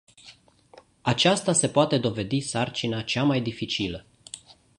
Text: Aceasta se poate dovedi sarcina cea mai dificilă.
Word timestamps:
Aceasta 1.01 1.53
se 1.53 1.69
poate 1.69 1.97
dovedi 1.97 2.39
sarcina 2.41 3.01
cea 3.03 3.23
mai 3.23 3.41
dificilă. 3.41 4.05